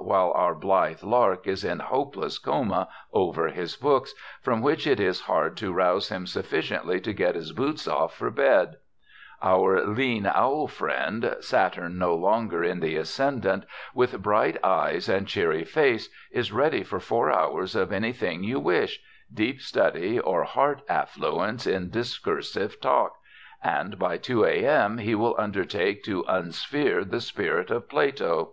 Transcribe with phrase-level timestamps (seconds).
[0.00, 5.22] while our blithe lark is in hopeless coma over his books, from which it is
[5.22, 8.76] hard to rouse him sufficiently to get his boots off for bed,
[9.42, 15.64] our lean owl friend, Saturn no longer in the ascendant, with bright eyes and cheery
[15.64, 19.00] face, is ready for four hours of anything you wish
[19.34, 23.16] deep study, or Heart affluence in discoursive talk,
[23.64, 24.64] and by 2 A.
[24.64, 24.98] M.
[24.98, 28.50] he will undertake to unsphere the spirit of Plato.